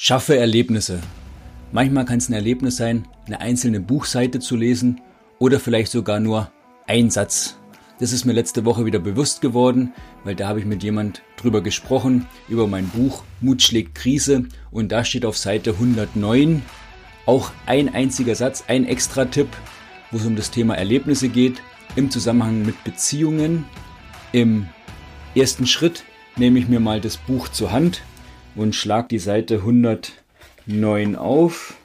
[0.00, 1.00] Schaffe Erlebnisse.
[1.72, 5.00] Manchmal kann es ein Erlebnis sein, eine einzelne Buchseite zu lesen
[5.40, 6.52] oder vielleicht sogar nur
[6.86, 7.58] ein Satz.
[7.98, 9.92] Das ist mir letzte Woche wieder bewusst geworden,
[10.22, 14.92] weil da habe ich mit jemand drüber gesprochen, über mein Buch Mut schlägt Krise und
[14.92, 16.62] da steht auf Seite 109
[17.26, 19.48] auch ein einziger Satz, ein extra Tipp,
[20.12, 21.60] wo es um das Thema Erlebnisse geht,
[21.96, 23.64] im Zusammenhang mit Beziehungen.
[24.30, 24.68] Im
[25.34, 26.04] ersten Schritt
[26.36, 28.02] nehme ich mir mal das Buch zur Hand
[28.58, 31.76] und schlag die Seite 109 auf.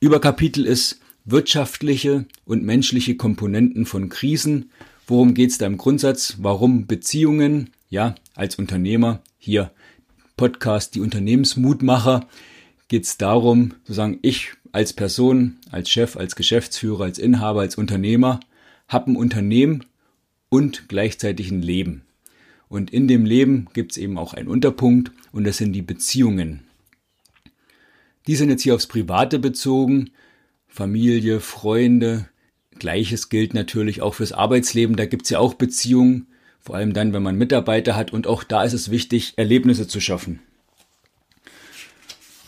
[0.00, 4.70] Überkapitel ist wirtschaftliche und menschliche Komponenten von Krisen.
[5.06, 6.36] Worum geht es da im Grundsatz?
[6.38, 7.70] Warum Beziehungen?
[7.90, 9.70] Ja, als Unternehmer hier
[10.36, 12.26] Podcast Die Unternehmensmutmacher
[12.88, 18.40] geht es darum, sozusagen ich als Person, als Chef, als Geschäftsführer, als Inhaber, als Unternehmer
[18.86, 19.84] habe ein Unternehmen
[20.48, 22.02] und gleichzeitig ein Leben.
[22.68, 26.64] Und in dem Leben gibt es eben auch einen Unterpunkt und das sind die Beziehungen.
[28.26, 30.10] Die sind jetzt hier aufs Private bezogen,
[30.66, 32.28] Familie, Freunde.
[32.78, 34.96] Gleiches gilt natürlich auch fürs Arbeitsleben.
[34.96, 36.26] Da gibt es ja auch Beziehungen,
[36.60, 38.12] vor allem dann, wenn man Mitarbeiter hat.
[38.12, 40.40] Und auch da ist es wichtig, Erlebnisse zu schaffen.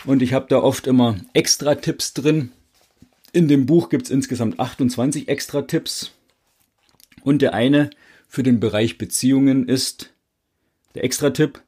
[0.05, 2.53] Und ich habe da oft immer extra Tipps drin.
[3.33, 6.12] In dem Buch gibt es insgesamt 28 extra Tipps.
[7.23, 7.91] Und der eine
[8.31, 10.14] für den Bereich Beziehungen ist
[10.95, 11.61] der Extra-Tipp.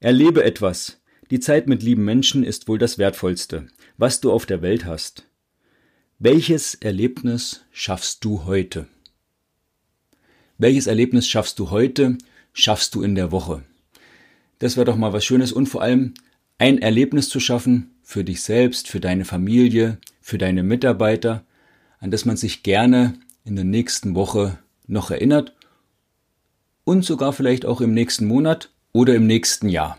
[0.00, 1.00] Erlebe etwas.
[1.30, 5.24] Die Zeit mit lieben Menschen ist wohl das Wertvollste, was du auf der Welt hast.
[6.18, 8.86] Welches Erlebnis schaffst du heute?
[10.58, 12.18] Welches Erlebnis schaffst du heute,
[12.52, 13.62] schaffst du in der Woche?
[14.58, 16.12] Das wäre doch mal was Schönes und vor allem
[16.58, 21.46] ein Erlebnis zu schaffen für dich selbst, für deine Familie, für deine Mitarbeiter,
[21.98, 23.14] an das man sich gerne
[23.46, 25.54] in der nächsten Woche noch erinnert
[26.84, 29.98] und sogar vielleicht auch im nächsten Monat oder im nächsten Jahr.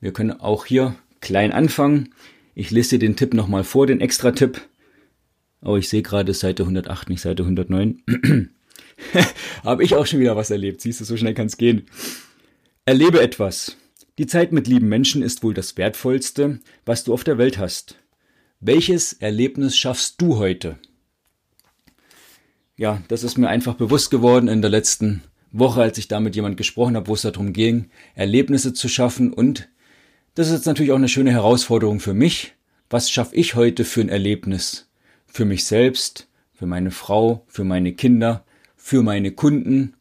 [0.00, 2.14] Wir können auch hier klein anfangen.
[2.54, 4.60] Ich dir den Tipp nochmal vor, den Extra-Tipp.
[5.60, 8.02] Aber ich sehe gerade Seite 108, nicht Seite 109.
[9.64, 10.80] Habe ich auch schon wieder was erlebt.
[10.80, 11.86] Siehst du, so schnell kann es gehen.
[12.86, 13.76] Erlebe etwas.
[14.18, 17.96] Die Zeit mit lieben Menschen ist wohl das Wertvollste, was du auf der Welt hast.
[18.60, 20.78] Welches Erlebnis schaffst du heute?
[22.76, 26.36] Ja, das ist mir einfach bewusst geworden in der letzten Woche, als ich da mit
[26.36, 29.32] jemand gesprochen habe, wo es darum ging, Erlebnisse zu schaffen.
[29.32, 29.68] Und
[30.34, 32.54] das ist jetzt natürlich auch eine schöne Herausforderung für mich.
[32.88, 34.88] Was schaffe ich heute für ein Erlebnis?
[35.26, 38.44] Für mich selbst, für meine Frau, für meine Kinder,
[38.76, 39.94] für meine Kunden.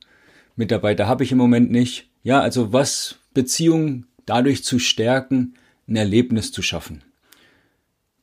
[0.55, 2.09] Mitarbeiter habe ich im Moment nicht.
[2.23, 5.55] Ja, also was Beziehungen dadurch zu stärken,
[5.88, 7.03] ein Erlebnis zu schaffen.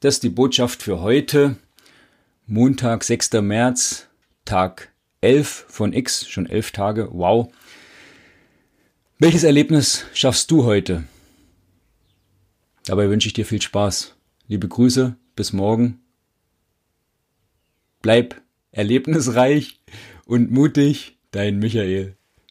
[0.01, 1.57] Das ist die Botschaft für heute.
[2.47, 3.33] Montag, 6.
[3.43, 4.07] März,
[4.45, 7.53] Tag 11 von X, schon elf Tage, wow.
[9.19, 11.05] Welches Erlebnis schaffst du heute?
[12.85, 14.15] Dabei wünsche ich dir viel Spaß.
[14.47, 16.01] Liebe Grüße, bis morgen.
[18.03, 18.41] Bleib
[18.71, 19.81] erlebnisreich
[20.27, 22.17] und mutig, dein Michael.